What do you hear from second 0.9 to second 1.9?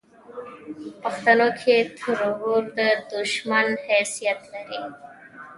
پښتنو کې